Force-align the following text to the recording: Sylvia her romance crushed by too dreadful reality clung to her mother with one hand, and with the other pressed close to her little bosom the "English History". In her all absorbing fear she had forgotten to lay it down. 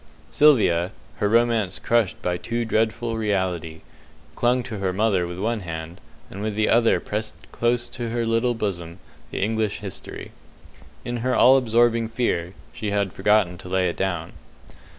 Sylvia 0.31 0.93
her 1.17 1.29
romance 1.29 1.77
crushed 1.77 2.19
by 2.23 2.35
too 2.35 2.65
dreadful 2.65 3.17
reality 3.19 3.81
clung 4.35 4.63
to 4.63 4.79
her 4.79 4.91
mother 4.91 5.27
with 5.27 5.37
one 5.37 5.59
hand, 5.59 6.01
and 6.31 6.41
with 6.41 6.55
the 6.55 6.69
other 6.69 6.99
pressed 6.99 7.35
close 7.51 7.87
to 7.89 8.09
her 8.09 8.25
little 8.25 8.55
bosom 8.55 8.97
the 9.29 9.43
"English 9.43 9.77
History". 9.81 10.31
In 11.05 11.17
her 11.17 11.35
all 11.35 11.55
absorbing 11.55 12.07
fear 12.09 12.55
she 12.73 12.89
had 12.89 13.13
forgotten 13.13 13.59
to 13.59 13.69
lay 13.69 13.89
it 13.89 13.95
down. 13.95 14.31